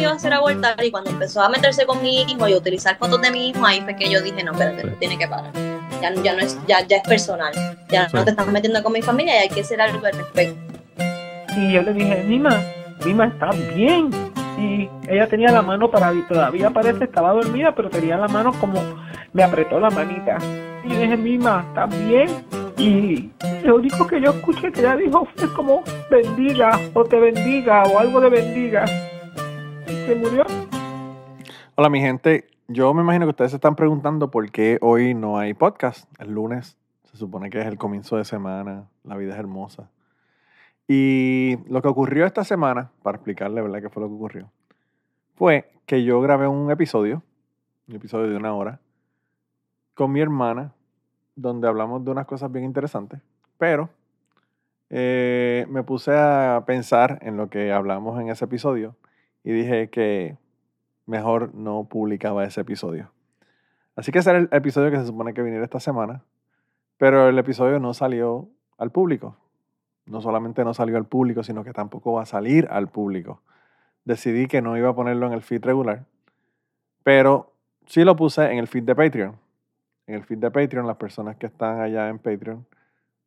iba 0.00 0.10
a 0.10 0.14
hacer 0.14 0.32
abortar 0.32 0.82
y 0.84 0.90
cuando 0.90 1.10
empezó 1.10 1.42
a 1.42 1.48
meterse 1.48 1.86
con 1.86 2.02
mi 2.02 2.22
hijo 2.22 2.48
y 2.48 2.52
a 2.52 2.56
utilizar 2.56 2.98
fotos 2.98 3.20
de 3.20 3.30
mi 3.30 3.48
hijo, 3.48 3.64
ahí 3.64 3.80
fue 3.82 3.96
que 3.96 4.10
yo 4.10 4.20
dije, 4.20 4.42
no, 4.42 4.52
espérate, 4.52 4.88
tiene 4.98 5.18
que 5.18 5.28
parar. 5.28 5.52
Ya, 6.00 6.14
ya, 6.22 6.34
no 6.34 6.40
es, 6.40 6.58
ya, 6.66 6.86
ya 6.86 6.96
es 6.96 7.08
personal. 7.08 7.52
Ya 7.88 8.08
no 8.12 8.24
te 8.24 8.30
estás 8.30 8.46
metiendo 8.46 8.82
con 8.82 8.92
mi 8.92 9.02
familia 9.02 9.36
y 9.36 9.38
hay 9.42 9.48
que 9.48 9.60
hacer 9.60 9.80
algo 9.80 10.04
al 10.06 10.14
respecto. 10.14 10.58
Y 11.56 11.72
yo 11.72 11.82
le 11.82 11.92
dije, 11.92 12.24
Mima, 12.26 12.62
Mima 13.04 13.26
está 13.26 13.50
bien. 13.74 14.10
Y 14.58 14.88
ella 15.08 15.26
tenía 15.26 15.50
la 15.50 15.62
mano 15.62 15.90
para 15.90 16.12
todavía 16.28 16.70
parece 16.70 17.04
estaba 17.04 17.32
dormida, 17.32 17.74
pero 17.74 17.88
tenía 17.88 18.16
la 18.16 18.28
mano 18.28 18.52
como 18.60 18.82
me 19.32 19.42
apretó 19.42 19.80
la 19.80 19.90
manita. 19.90 20.38
Y 20.84 20.90
yo 20.90 21.00
dije, 21.00 21.16
Mima, 21.16 21.64
está 21.68 21.86
bien. 21.86 22.28
Y 22.76 23.30
lo 23.62 23.76
único 23.76 24.06
que 24.06 24.20
yo 24.20 24.30
escuché 24.30 24.72
que 24.72 24.80
ella 24.80 24.96
dijo 24.96 25.28
fue 25.36 25.52
como 25.52 25.82
bendiga 26.10 26.80
o 26.94 27.04
te 27.04 27.18
bendiga 27.18 27.82
o 27.84 27.98
algo 27.98 28.20
de 28.20 28.30
bendiga. 28.30 28.84
Hola 31.74 31.88
mi 31.88 32.00
gente, 32.00 32.48
yo 32.68 32.94
me 32.94 33.02
imagino 33.02 33.26
que 33.26 33.30
ustedes 33.30 33.50
se 33.50 33.56
están 33.56 33.74
preguntando 33.74 34.30
por 34.30 34.50
qué 34.50 34.78
hoy 34.82 35.14
no 35.14 35.38
hay 35.38 35.54
podcast. 35.54 36.08
El 36.20 36.32
lunes 36.32 36.76
se 37.04 37.16
supone 37.16 37.50
que 37.50 37.60
es 37.60 37.66
el 37.66 37.78
comienzo 37.78 38.16
de 38.16 38.24
semana, 38.24 38.88
la 39.02 39.16
vida 39.16 39.32
es 39.32 39.38
hermosa. 39.38 39.90
Y 40.86 41.56
lo 41.68 41.82
que 41.82 41.88
ocurrió 41.88 42.26
esta 42.26 42.44
semana, 42.44 42.90
para 43.02 43.16
explicarle, 43.16 43.62
¿verdad?, 43.62 43.80
qué 43.80 43.88
fue 43.88 44.02
lo 44.02 44.08
que 44.08 44.14
ocurrió, 44.14 44.50
fue 45.34 45.72
que 45.86 46.04
yo 46.04 46.20
grabé 46.20 46.46
un 46.46 46.70
episodio, 46.70 47.22
un 47.88 47.96
episodio 47.96 48.28
de 48.28 48.36
una 48.36 48.54
hora, 48.54 48.78
con 49.94 50.12
mi 50.12 50.20
hermana, 50.20 50.72
donde 51.34 51.66
hablamos 51.66 52.04
de 52.04 52.10
unas 52.10 52.26
cosas 52.26 52.52
bien 52.52 52.64
interesantes, 52.64 53.20
pero 53.58 53.88
eh, 54.88 55.66
me 55.68 55.82
puse 55.82 56.12
a 56.14 56.62
pensar 56.66 57.18
en 57.22 57.36
lo 57.36 57.48
que 57.48 57.72
hablamos 57.72 58.20
en 58.20 58.28
ese 58.28 58.44
episodio 58.44 58.94
y 59.44 59.52
dije 59.52 59.90
que 59.90 60.36
mejor 61.06 61.54
no 61.54 61.84
publicaba 61.84 62.44
ese 62.44 62.60
episodio. 62.60 63.10
Así 63.96 64.12
que 64.12 64.20
ese 64.20 64.30
era 64.30 64.38
el 64.38 64.48
episodio 64.52 64.90
que 64.90 64.98
se 64.98 65.06
supone 65.06 65.34
que 65.34 65.42
viniera 65.42 65.64
esta 65.64 65.80
semana, 65.80 66.22
pero 66.98 67.28
el 67.28 67.38
episodio 67.38 67.78
no 67.80 67.94
salió 67.94 68.48
al 68.78 68.90
público 68.90 69.36
no 70.10 70.20
solamente 70.20 70.64
no 70.64 70.74
salió 70.74 70.96
al 70.96 71.06
público, 71.06 71.42
sino 71.42 71.64
que 71.64 71.72
tampoco 71.72 72.12
va 72.12 72.22
a 72.22 72.26
salir 72.26 72.66
al 72.70 72.88
público. 72.88 73.40
Decidí 74.04 74.46
que 74.48 74.60
no 74.60 74.76
iba 74.76 74.90
a 74.90 74.94
ponerlo 74.94 75.26
en 75.26 75.32
el 75.32 75.42
feed 75.42 75.64
regular, 75.64 76.04
pero 77.04 77.52
sí 77.86 78.04
lo 78.04 78.16
puse 78.16 78.50
en 78.50 78.58
el 78.58 78.66
feed 78.66 78.82
de 78.82 78.94
Patreon. 78.94 79.36
En 80.06 80.16
el 80.16 80.24
feed 80.24 80.38
de 80.38 80.50
Patreon, 80.50 80.86
las 80.86 80.96
personas 80.96 81.36
que 81.36 81.46
están 81.46 81.80
allá 81.80 82.08
en 82.08 82.18
Patreon 82.18 82.66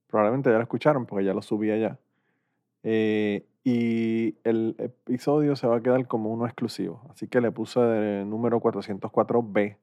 probablemente 0.07 0.49
ya 0.49 0.57
lo 0.57 0.63
escucharon 0.63 1.05
porque 1.05 1.25
ya 1.25 1.33
lo 1.33 1.41
subí 1.41 1.71
allá. 1.71 1.97
Eh, 2.83 3.45
y 3.63 4.35
el 4.43 4.75
episodio 4.77 5.55
se 5.55 5.67
va 5.67 5.77
a 5.77 5.81
quedar 5.81 6.07
como 6.07 6.31
uno 6.31 6.45
exclusivo. 6.45 7.01
Así 7.09 7.27
que 7.27 7.41
le 7.41 7.51
puse 7.51 7.79
el 8.21 8.29
número 8.29 8.59
404B. 8.59 9.77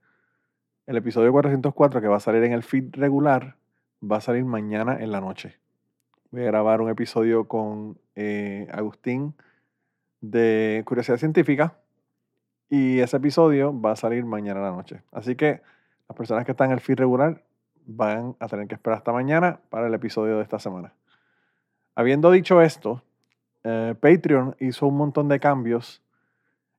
El 0.87 0.97
episodio 0.97 1.33
404 1.33 2.01
que 2.01 2.09
va 2.09 2.17
a 2.17 2.21
salir 2.21 2.43
en 2.45 2.53
el 2.53 2.63
feed 2.63 2.95
regular 2.95 3.57
va 4.03 4.17
a 4.17 4.21
salir 4.21 4.45
mañana 4.45 4.99
en 5.01 5.13
la 5.13 5.21
noche 5.21 5.61
voy 6.31 6.43
a 6.43 6.47
grabar 6.47 6.81
un 6.81 6.89
episodio 6.89 7.49
con 7.49 7.99
eh, 8.15 8.69
Agustín 8.73 9.35
de 10.21 10.83
Curiosidad 10.87 11.19
Científica 11.19 11.77
y 12.69 13.01
ese 13.01 13.17
episodio 13.17 13.79
va 13.79 13.93
a 13.93 13.97
salir 13.97 14.25
mañana 14.25 14.61
a 14.61 14.71
la 14.71 14.77
noche. 14.77 15.03
Así 15.11 15.35
que 15.35 15.61
las 16.09 16.17
personas 16.17 16.45
que 16.45 16.53
están 16.53 16.69
en 16.69 16.75
el 16.75 16.81
feed 16.81 16.99
regular 16.99 17.43
van 17.87 18.37
a 18.39 18.47
tener 18.47 18.69
que 18.69 18.75
esperar 18.75 18.99
hasta 18.99 19.13
mañana 19.13 19.61
para 19.71 19.89
el 19.89 19.95
episodio 19.95 20.37
de 20.37 20.43
esta 20.43 20.59
semana. 20.61 20.95
Habiendo 21.97 22.31
dicho 22.31 22.63
esto, 22.63 23.03
eh, 23.65 23.95
Patreon 24.01 24.57
hizo 24.61 24.87
un 24.87 24.97
montón 24.97 25.29
de 25.29 25.41
cambios 25.41 26.03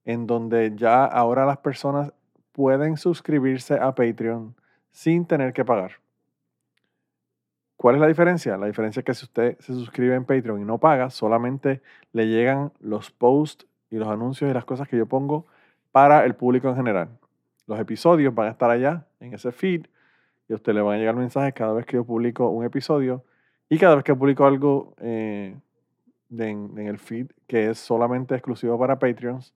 en 0.06 0.28
donde 0.28 0.74
ya 0.76 1.06
ahora 1.06 1.46
las 1.46 1.58
personas 1.58 2.14
pueden 2.52 2.98
suscribirse 2.98 3.76
a 3.76 3.94
Patreon 3.94 4.56
sin 4.92 5.26
tener 5.26 5.54
que 5.54 5.64
pagar. 5.64 5.94
¿Cuál 7.78 7.96
es 7.96 8.02
la 8.02 8.08
diferencia? 8.08 8.58
La 8.58 8.68
diferencia 8.68 9.00
es 9.00 9.06
que 9.06 9.14
si 9.14 9.26
usted 9.26 9.58
se 9.60 9.74
suscribe 9.74 10.14
en 10.16 10.26
Patreon 10.26 10.62
y 10.62 10.66
no 10.66 10.78
paga, 10.78 11.10
solamente 11.10 11.82
le 12.14 12.28
llegan 12.28 12.72
los 12.80 13.10
posts 13.10 13.66
y 13.90 13.98
los 13.98 14.08
anuncios 14.08 14.50
y 14.50 14.54
las 14.54 14.66
cosas 14.66 14.88
que 14.88 14.98
yo 14.98 15.08
pongo 15.08 15.48
para 15.92 16.26
el 16.26 16.36
público 16.36 16.70
en 16.70 16.76
general. 16.76 17.10
Los 17.68 17.80
episodios 17.80 18.36
van 18.36 18.48
a 18.48 18.52
estar 18.52 18.70
allá 18.70 19.08
en 19.20 19.34
ese 19.34 19.52
feed 19.52 19.88
y 20.48 20.54
a 20.54 20.58
usted 20.58 20.74
le 20.74 20.82
van 20.82 20.96
a 20.96 20.98
llegar 21.00 21.16
mensajes 21.16 21.54
cada 21.54 21.74
vez 21.74 21.86
que 21.86 21.96
yo 21.96 22.04
publico 22.04 22.50
un 22.50 22.66
episodio 22.66 23.24
y 23.70 23.78
cada 23.78 23.96
vez 23.96 24.04
que 24.04 24.14
publico 24.14 24.46
algo 24.46 24.94
eh, 25.00 25.56
en, 26.38 26.78
el 26.78 26.98
feed 26.98 27.28
que 27.48 27.70
es 27.70 27.80
solamente 27.80 28.36
exclusivo 28.36 28.78
para 28.80 29.00
Patreons. 29.00 29.54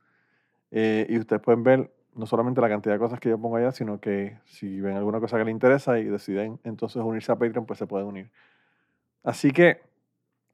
Eh, 0.72 1.06
y 1.10 1.18
ustedes 1.18 1.42
pueden 1.42 1.64
ver 1.64 1.92
no 2.16 2.26
solamente 2.26 2.62
la 2.62 2.70
cantidad 2.70 2.96
de 2.96 3.00
cosas 3.00 3.20
que 3.20 3.30
yo 3.30 3.38
pongo 3.38 3.58
allá, 3.58 3.72
sino 3.72 4.00
que 4.00 4.38
si 4.46 4.80
ven 4.80 4.96
alguna 4.96 5.20
cosa 5.20 5.38
que 5.38 5.46
les 5.46 5.52
interesa 5.52 6.00
y 6.00 6.06
deciden 6.06 6.60
entonces 6.64 7.02
unirse 7.02 7.32
a 7.32 7.36
Patreon, 7.36 7.66
pues 7.66 7.80
se 7.80 7.88
pueden 7.88 8.08
unir. 8.08 8.32
Así 9.24 9.52
que 9.52 9.82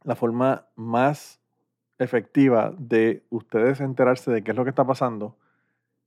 la 0.03 0.15
forma 0.15 0.65
más 0.75 1.39
efectiva 1.99 2.73
de 2.77 3.23
ustedes 3.29 3.79
enterarse 3.79 4.31
de 4.31 4.43
qué 4.43 4.51
es 4.51 4.57
lo 4.57 4.63
que 4.63 4.71
está 4.71 4.85
pasando 4.85 5.35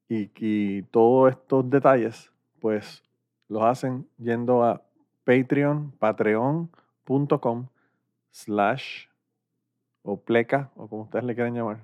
y, 0.09 0.31
y 0.37 0.83
todos 0.83 1.31
estos 1.31 1.71
detalles, 1.71 2.33
pues 2.61 3.05
los 3.49 3.63
hacen 3.63 4.09
yendo 4.19 4.65
a 4.65 4.83
Patreon, 5.25 5.93
patreon.com 5.93 7.69
slash 8.31 9.07
o 10.05 10.17
pleca, 10.17 10.71
o 10.77 10.87
como 10.87 11.03
ustedes 11.03 11.25
le 11.25 11.35
quieran 11.35 11.55
llamar, 11.55 11.79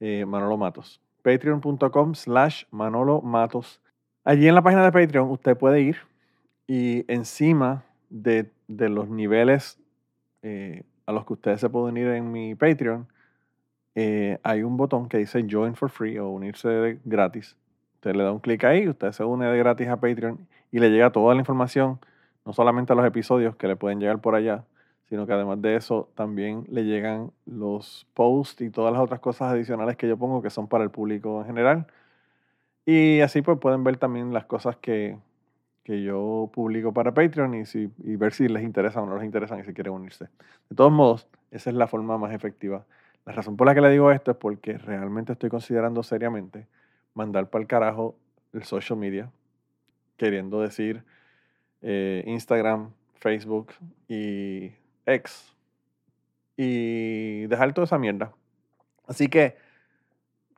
eh, 0.00 0.26
Manolo 0.26 0.56
Matos 0.56 1.00
patreon.com 1.26 2.14
slash 2.14 2.66
Manolo 2.70 3.20
Matos. 3.20 3.80
Allí 4.22 4.46
en 4.46 4.54
la 4.54 4.62
página 4.62 4.84
de 4.84 4.92
Patreon 4.92 5.28
usted 5.28 5.56
puede 5.56 5.80
ir 5.80 5.96
y 6.68 7.04
encima 7.12 7.82
de, 8.10 8.48
los 8.68 9.08
niveles 9.08 9.76
eh, 10.42 10.84
a 11.04 11.10
los 11.10 11.26
que 11.26 11.32
ustedes 11.32 11.60
se 11.60 11.68
pueden 11.68 11.96
unir 11.96 12.06
en 12.14 12.30
mi 12.30 12.54
Patreon, 12.54 13.08
eh, 13.96 14.38
hay 14.44 14.62
un 14.62 14.76
botón 14.76 15.08
que 15.08 15.18
dice 15.18 15.44
Join 15.50 15.74
for 15.74 15.90
Free 15.90 16.16
o 16.18 16.28
unirse 16.28 17.00
gratis. 17.04 17.56
Usted 17.94 18.14
le 18.14 18.22
da 18.22 18.30
un 18.30 18.38
clic 18.38 18.62
ahí, 18.62 18.88
usted 18.88 19.10
se 19.10 19.24
une 19.24 19.46
de 19.46 19.58
gratis 19.58 19.88
a 19.88 19.96
Patreon 19.96 20.38
y 20.70 20.78
le 20.78 20.90
llega 20.90 21.10
toda 21.10 21.34
la 21.34 21.40
información, 21.40 21.98
no 22.44 22.52
solamente 22.52 22.92
a 22.92 22.96
los 22.96 23.04
episodios 23.04 23.56
que 23.56 23.66
le 23.66 23.74
pueden 23.74 23.98
llegar 23.98 24.20
por 24.20 24.36
allá, 24.36 24.62
sino 25.08 25.26
que 25.26 25.32
además 25.32 25.62
de 25.62 25.76
eso 25.76 26.08
también 26.14 26.64
le 26.68 26.84
llegan 26.84 27.30
los 27.46 28.06
posts 28.14 28.60
y 28.62 28.70
todas 28.70 28.92
las 28.92 29.02
otras 29.02 29.20
cosas 29.20 29.52
adicionales 29.52 29.96
que 29.96 30.08
yo 30.08 30.16
pongo 30.16 30.42
que 30.42 30.50
son 30.50 30.68
para 30.68 30.84
el 30.84 30.90
público 30.90 31.40
en 31.40 31.46
general. 31.46 31.86
Y 32.84 33.20
así 33.20 33.42
pues 33.42 33.58
pueden 33.58 33.84
ver 33.84 33.96
también 33.96 34.32
las 34.32 34.46
cosas 34.46 34.76
que, 34.76 35.18
yo 35.84 36.50
publico 36.52 36.92
para 36.92 37.14
Patreon 37.14 37.54
y, 37.54 37.64
si, 37.64 37.88
y 38.02 38.16
ver 38.16 38.32
si 38.32 38.48
les 38.48 38.64
interesa 38.64 39.00
o 39.00 39.06
no 39.06 39.14
les 39.14 39.24
interesan 39.24 39.60
y 39.60 39.64
si 39.64 39.72
quieren 39.72 39.92
unirse. 39.92 40.24
De 40.68 40.74
todos 40.74 40.90
modos, 40.90 41.28
esa 41.52 41.70
es 41.70 41.76
la 41.76 41.86
forma 41.86 42.18
más 42.18 42.32
efectiva. 42.32 42.84
La 43.24 43.32
razón 43.32 43.56
por 43.56 43.68
la 43.68 43.74
que 43.74 43.80
le 43.80 43.90
digo 43.90 44.10
esto 44.10 44.32
es 44.32 44.36
porque 44.36 44.78
realmente 44.78 45.32
estoy 45.32 45.48
considerando 45.48 46.02
seriamente 46.02 46.66
mandar 47.14 47.50
para 47.50 47.62
el 47.62 47.68
carajo 47.68 48.16
el 48.52 48.64
social 48.64 48.98
media, 48.98 49.30
queriendo 50.16 50.60
decir 50.60 51.04
eh, 51.82 52.24
Instagram, 52.26 52.90
Facebook 53.14 53.72
y 54.08 54.72
ex 55.06 55.56
y 56.56 57.46
dejar 57.46 57.72
toda 57.72 57.84
esa 57.84 57.98
mierda. 57.98 58.32
Así 59.06 59.28
que, 59.28 59.56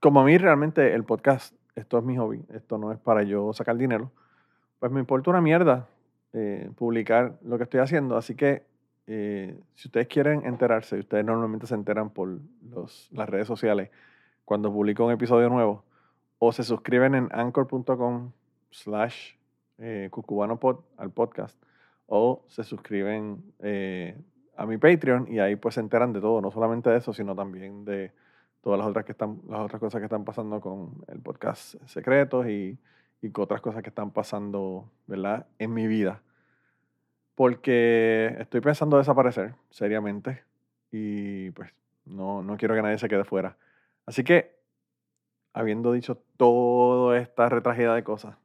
como 0.00 0.21
a 0.21 0.25
mí 0.25 0.39
realmente 0.39 0.95
el 0.95 1.05
podcast, 1.05 1.55
esto 1.75 1.99
es 1.99 2.05
mi 2.05 2.17
hobby, 2.17 2.45
esto 2.53 2.79
no 2.79 2.93
es 2.93 2.99
para 2.99 3.23
yo 3.23 3.53
sacar 3.53 3.77
dinero, 3.77 4.11
pues 4.79 4.91
me 4.93 5.00
importa 5.00 5.31
una 5.31 5.41
mierda 5.41 5.89
eh, 6.33 6.71
publicar 6.77 7.39
lo 7.43 7.59
que 7.59 7.65
estoy 7.65 7.81
haciendo. 7.81 8.17
Así 8.17 8.35
que, 8.35 8.65
eh, 9.06 9.59
si 9.75 9.89
ustedes 9.89 10.06
quieren 10.06 10.45
enterarse, 10.45 10.99
ustedes 10.99 11.25
normalmente 11.25 11.67
se 11.67 11.75
enteran 11.75 12.11
por 12.11 12.39
los, 12.71 13.09
las 13.12 13.29
redes 13.29 13.47
sociales 13.47 13.91
cuando 14.45 14.73
publico 14.73 15.05
un 15.05 15.12
episodio 15.12 15.49
nuevo, 15.49 15.85
o 16.39 16.53
se 16.53 16.62
suscriben 16.62 17.15
en 17.15 17.29
anchor.com 17.33 18.33
slash 18.71 19.35
eh, 19.79 20.09
cucubanopod 20.11 20.81
al 20.97 21.11
podcast, 21.11 21.61
o 22.06 22.45
se 22.47 22.65
suscriben 22.65 23.43
a 24.58 24.66
mi 24.66 24.76
Patreon 24.76 25.32
y 25.32 25.38
ahí 25.38 25.55
pues 25.55 25.76
se 25.76 25.81
enteran 25.81 26.12
de 26.12 26.20
todo, 26.20 26.40
no 26.40 26.50
solamente 26.50 26.90
de 26.90 26.99
eso, 26.99 27.12
sino 27.12 27.34
también 27.37 27.84
de 27.84 28.10
todas 28.60 28.76
las 28.76 28.88
otras, 28.88 29.05
que 29.05 29.12
están, 29.12 29.40
las 29.49 29.60
otras 29.60 29.78
cosas 29.78 30.00
que 30.00 30.06
están 30.06 30.25
pasando 30.25 30.60
con 30.60 31.05
el 31.06 31.20
podcast 31.20 31.76
Secretos 31.87 32.49
y, 32.49 32.76
y 33.22 33.31
otras 33.37 33.60
cosas 33.60 33.82
que 33.82 33.90
están 33.90 34.10
pasando, 34.10 34.90
¿verdad? 35.06 35.46
En 35.60 35.72
mi 35.72 35.87
vida. 35.87 36.22
Porque 37.37 38.34
estoy 38.40 38.60
pensando 38.60 38.99
desaparecer, 38.99 39.55
seriamente, 39.70 40.43
y 40.90 41.52
pues 41.52 41.72
no, 42.04 42.43
no 42.43 42.56
quiero 42.56 42.75
que 42.75 42.82
nadie 42.82 42.99
se 42.99 43.08
quede 43.08 43.22
fuera. 43.22 43.56
Así 44.06 44.25
que, 44.25 44.56
habiendo 45.52 45.93
dicho 45.93 46.19
toda 46.37 47.16
esta 47.16 47.49
retragida 47.49 47.94
de 47.94 48.02
cosas, 48.02 48.37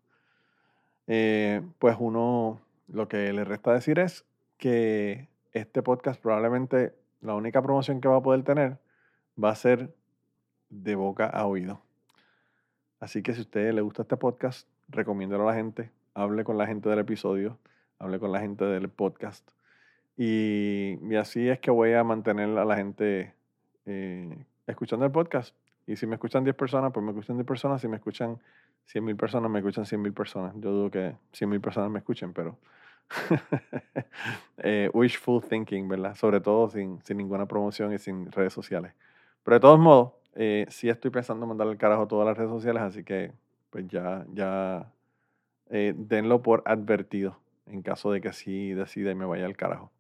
eh, 1.08 1.64
pues 1.80 1.98
uno 2.00 2.62
lo 2.88 3.08
que 3.08 3.34
le 3.34 3.44
resta 3.46 3.74
decir 3.74 3.98
es 3.98 4.26
que 4.60 5.33
este 5.54 5.82
podcast 5.82 6.22
probablemente 6.22 6.94
la 7.22 7.36
única 7.36 7.62
promoción 7.62 8.02
que 8.02 8.08
va 8.08 8.18
a 8.18 8.22
poder 8.22 8.44
tener 8.44 8.78
va 9.42 9.50
a 9.50 9.56
ser 9.56 9.94
de 10.70 10.96
boca 10.96 11.28
a 11.28 11.46
oído. 11.46 11.82
Así 13.00 13.22
que 13.22 13.34
si 13.34 13.40
a 13.40 13.44
usted 13.44 13.74
le 13.74 13.82
gusta 13.82 14.04
este 14.04 14.18
podcast, 14.18 14.68
recomiéndelo 14.90 15.44
a 15.44 15.52
la 15.52 15.58
gente, 15.58 15.92
hable 16.14 16.44
con 16.44 16.58
la 16.58 16.68
gente 16.68 16.90
del 16.90 17.00
episodio, 17.00 17.58
hable 18.00 18.20
con 18.20 18.32
la 18.32 18.40
gente 18.40 18.66
del 18.66 18.90
podcast. 18.90 19.50
Y, 20.18 21.00
y 21.02 21.16
así 21.16 21.50
es 21.50 21.60
que 21.60 21.72
voy 21.72 21.94
a 21.94 22.04
mantener 22.04 22.58
a 22.58 22.66
la 22.66 22.76
gente 22.76 23.34
eh, 23.86 24.46
escuchando 24.68 25.06
el 25.06 25.12
podcast. 25.12 25.56
Y 25.86 25.96
si 25.98 26.08
me 26.08 26.16
escuchan 26.16 26.44
10 26.44 26.56
personas, 26.56 26.92
pues 26.94 27.04
me 27.04 27.12
escuchan 27.12 27.36
10 27.36 27.46
personas. 27.46 27.82
Si 27.82 27.88
me 27.88 27.98
escuchan 27.98 28.40
100 28.86 29.04
mil 29.04 29.16
personas, 29.16 29.52
me 29.52 29.60
escuchan 29.60 29.86
100 29.86 30.02
mil 30.02 30.14
personas. 30.14 30.54
Yo 30.56 30.72
dudo 30.72 30.92
que 30.92 31.16
100 31.34 31.50
mil 31.50 31.62
personas 31.62 31.90
me 31.92 32.00
escuchen, 32.00 32.34
pero 32.34 32.58
eh, 34.58 34.90
wishful 34.94 35.42
thinking, 35.42 35.88
¿verdad? 35.88 36.16
Sobre 36.16 36.40
todo 36.42 36.70
sin, 36.70 37.02
sin 37.04 37.18
ninguna 37.18 37.46
promoción 37.46 37.94
y 37.94 38.00
sin 38.00 38.32
redes 38.32 38.54
sociales. 38.54 38.94
Pero 39.44 39.56
de 39.56 39.60
todos 39.60 39.80
modos, 39.80 40.14
eh, 40.36 40.66
sí 40.70 40.90
estoy 40.90 41.12
pensando 41.12 41.44
en 41.46 41.50
mandarle 41.50 41.74
el 41.74 41.80
carajo 41.80 42.04
a 42.04 42.08
todas 42.08 42.26
las 42.26 42.38
redes 42.38 42.52
sociales, 42.52 42.82
así 42.82 43.04
que 43.04 43.32
pues 43.70 43.88
ya, 43.88 44.26
ya 44.34 44.92
eh, 45.70 45.94
denlo 45.96 46.42
por 46.42 46.64
advertido 46.66 47.40
en 47.68 47.82
caso 47.82 48.12
de 48.12 48.22
que 48.22 48.34
sí 48.34 48.74
decida 48.74 49.12
y 49.12 49.16
me 49.16 49.26
vaya 49.26 49.46
al 49.46 49.56
carajo. 49.56 49.92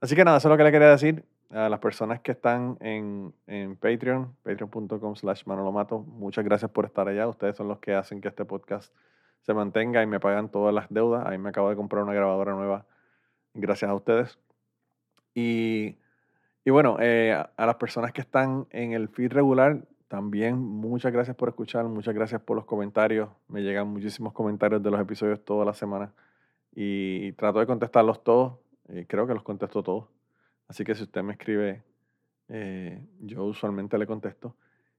Así 0.00 0.14
que 0.14 0.24
nada, 0.24 0.38
eso 0.38 0.48
es 0.48 0.50
lo 0.50 0.56
que 0.56 0.64
le 0.64 0.72
quería 0.72 0.90
decir 0.90 1.24
a 1.50 1.68
las 1.68 1.78
personas 1.80 2.20
que 2.20 2.32
están 2.32 2.76
en, 2.80 3.32
en 3.46 3.76
Patreon, 3.76 4.34
patreon.com 4.42 5.14
slash 5.14 5.44
manolomato. 5.46 6.00
Muchas 6.00 6.44
gracias 6.44 6.70
por 6.70 6.84
estar 6.84 7.08
allá. 7.08 7.28
Ustedes 7.28 7.56
son 7.56 7.68
los 7.68 7.78
que 7.78 7.94
hacen 7.94 8.20
que 8.20 8.28
este 8.28 8.44
podcast 8.44 8.92
se 9.46 9.54
mantenga 9.54 10.02
y 10.02 10.06
me 10.06 10.20
pagan 10.20 10.50
todas 10.50 10.74
las 10.74 10.88
deudas. 10.90 11.26
Ahí 11.26 11.38
me 11.38 11.50
acabo 11.50 11.70
de 11.70 11.76
comprar 11.76 12.02
una 12.02 12.12
grabadora 12.12 12.52
nueva 12.52 12.84
gracias 13.54 13.90
a 13.90 13.94
ustedes. 13.94 14.38
Y 15.34 15.96
y 16.66 16.70
bueno, 16.70 16.96
eh, 16.98 17.32
a 17.32 17.64
las 17.64 17.76
personas 17.76 18.12
que 18.12 18.22
están 18.22 18.66
en 18.70 18.92
el 18.92 19.08
feed 19.08 19.32
regular, 19.32 19.86
también 20.08 20.58
muchas 20.58 21.12
gracias 21.12 21.36
por 21.36 21.48
escuchar, 21.48 21.84
muchas 21.84 22.12
gracias 22.12 22.40
por 22.40 22.56
los 22.56 22.64
comentarios. 22.64 23.28
Me 23.46 23.62
llegan 23.62 23.86
muchísimos 23.86 24.32
comentarios 24.32 24.82
de 24.82 24.90
los 24.90 25.00
episodios 25.00 25.44
toda 25.44 25.64
la 25.64 25.74
semana 25.74 26.12
y, 26.74 27.30
trato 27.34 27.60
de 27.60 27.66
contestarlos 27.66 28.24
todos. 28.24 28.54
Eh, 28.88 29.06
creo 29.08 29.28
que 29.28 29.34
los 29.34 29.44
contesto 29.44 29.84
todos. 29.84 30.08
Así 30.66 30.82
que 30.82 30.96
si 30.96 31.04
usted 31.04 31.22
me 31.22 31.34
escribe, 31.34 31.84
eh, 32.48 33.00
yo 33.20 33.44
usualmente 33.44 33.96
le 33.96 34.08
contesto. 34.08 34.56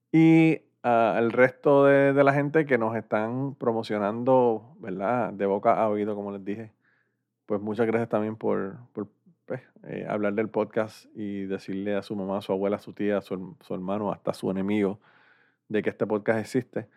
Y 0.10 0.62
al 0.84 1.32
resto 1.32 1.86
de, 1.86 2.14
de, 2.14 2.24
la 2.24 2.34
gente 2.34 2.66
que 2.66 2.78
nos 2.78 2.96
están 2.96 3.56
promocionando, 3.56 4.76
¿verdad? 4.80 5.34
De 5.34 5.46
boca 5.46 5.74
a 5.74 5.90
oído, 5.90 6.16
como 6.16 6.32
les 6.32 6.46
dije, 6.46 6.72
pues 7.46 7.62
muchas 7.62 7.88
gracias 7.88 8.10
también 8.10 8.36
por, 8.36 8.78
por 8.94 9.08
pues, 9.48 9.62
eh, 9.88 10.06
hablar 10.08 10.34
del 10.34 10.50
podcast 10.50 11.06
y 11.16 11.46
decirle 11.46 11.96
a 11.96 12.04
su 12.04 12.16
mamá, 12.16 12.38
a 12.38 12.42
su 12.42 12.52
abuela, 12.52 12.76
a 12.76 12.80
su 12.80 12.94
tía, 12.94 13.18
a 13.18 13.22
su, 13.22 13.56
hermano, 13.70 14.12
hasta 14.12 14.32
a 14.32 14.34
su 14.34 14.52
enemigo, 14.52 15.00
de 15.70 15.82
que 15.82 15.90
este 15.90 16.06
podcast 16.06 16.40
existe. 16.40 16.88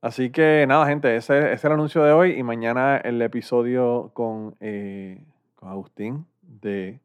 Así 0.00 0.30
que 0.30 0.64
nada, 0.68 0.86
gente, 0.86 1.16
ese, 1.16 1.52
es 1.52 1.64
el 1.64 1.72
anuncio 1.72 2.04
de 2.04 2.12
hoy 2.12 2.38
y 2.38 2.42
mañana 2.42 2.98
el 2.98 3.20
episodio 3.22 4.10
con, 4.12 4.54
eh, 4.60 5.24
con 5.56 5.70
Agustín 5.70 6.26
de 6.42 7.00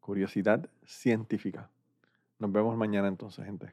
Curiosidad 0.00 0.68
Científica. 0.84 1.70
Nos 2.40 2.52
vemos 2.52 2.76
mañana 2.76 3.08
entonces, 3.08 3.46
gente. 3.46 3.72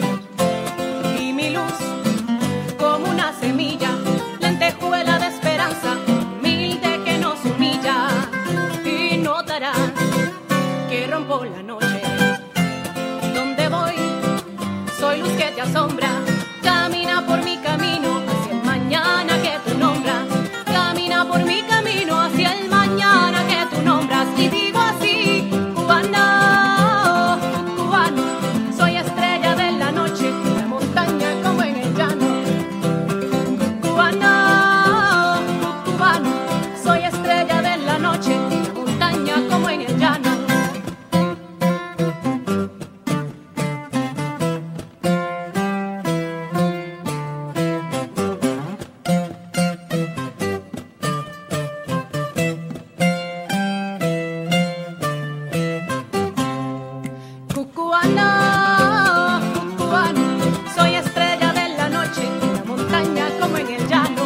Cucubano, 57.73 59.39
cucubano, 59.53 60.41
soy 60.75 60.95
estrella 60.95 61.53
de 61.53 61.69
la 61.77 61.87
noche, 61.87 62.21
en 62.21 62.53
la 62.53 62.63
montaña 62.65 63.29
como 63.39 63.57
en 63.57 63.67
el 63.67 63.87
llano. 63.87 64.25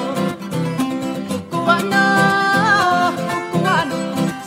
Cucubano, 1.29 3.13
cucubano, 3.51 3.95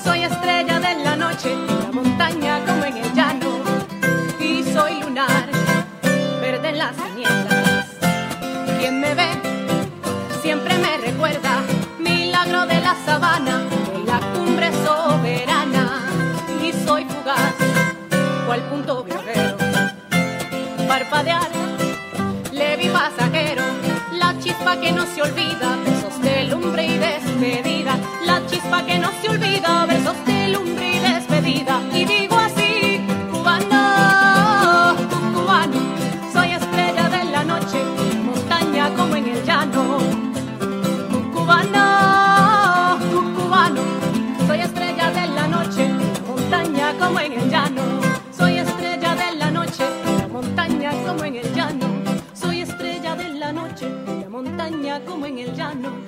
soy 0.02 0.24
estrella 0.24 0.80
de 0.80 1.04
la 1.04 1.14
noche, 1.14 1.52
en 1.52 1.66
la 1.66 1.92
montaña 1.92 2.58
como 2.66 2.84
en 2.84 2.96
el 2.96 3.14
llano. 3.14 3.60
Y 4.40 4.64
soy 4.64 5.00
lunar, 5.00 5.48
verde 6.40 6.70
en 6.70 6.78
las 6.78 6.96
tinieblas. 6.96 7.86
Quien 8.80 9.00
me 9.00 9.14
ve 9.14 9.28
siempre 10.42 10.76
me 10.78 10.96
recuerda, 10.98 11.62
milagro 12.00 12.66
de 12.66 12.80
la 12.80 12.96
sabana, 13.06 13.60
de 13.92 14.04
la 14.04 14.20
cumbre 14.32 14.72
soberana. 14.84 16.02
Y 16.60 16.72
soy 16.84 17.04
fugaz 17.04 17.57
cual 18.48 18.62
punto 18.62 19.04
viajero. 19.04 19.58
Parpadear, 20.88 21.50
le 22.50 22.76
vi 22.78 22.88
pasajero, 22.88 23.62
la 24.12 24.38
chispa 24.38 24.80
que 24.80 24.90
no 24.90 25.04
se 25.04 25.20
olvida, 25.20 25.76
besos 25.84 26.18
de 26.22 26.44
lumbre 26.44 26.86
y 26.86 26.96
despedida, 26.96 27.98
la 28.24 28.40
chispa 28.46 28.86
que 28.86 28.98
no 28.98 29.10
se 29.20 29.27
olvida. 29.27 29.27
como 55.04 55.26
en 55.26 55.38
el 55.38 55.54
llano. 55.54 56.07